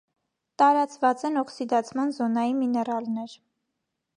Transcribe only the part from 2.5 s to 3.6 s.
միներալներ։